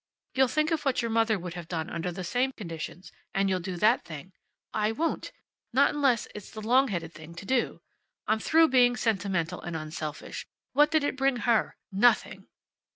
"You'll 0.33 0.47
think 0.47 0.71
of 0.71 0.83
what 0.83 1.03
your 1.03 1.11
mother 1.11 1.37
would 1.37 1.53
have 1.53 1.67
done 1.67 1.87
under 1.87 2.11
the 2.11 2.23
same 2.23 2.53
conditions, 2.53 3.11
and 3.35 3.49
you'll 3.51 3.59
do 3.59 3.75
that 3.75 4.03
thing." 4.03 4.33
"I 4.73 4.91
won't. 4.91 5.31
Not 5.73 5.91
unless 5.93 6.27
it's 6.33 6.49
the 6.49 6.59
long 6.59 6.87
headed 6.87 7.13
thing 7.13 7.35
to 7.35 7.45
do. 7.45 7.83
I'm 8.25 8.39
through 8.39 8.69
being 8.69 8.95
sentimental 8.97 9.61
and 9.61 9.75
unselfish. 9.75 10.47
What 10.73 10.89
did 10.89 11.03
it 11.03 11.15
bring 11.17 11.35
her? 11.45 11.77
Nothing!" 11.91 12.47